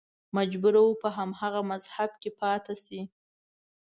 [0.37, 3.01] مجبور و په هماغه مذهب کې پاتې شي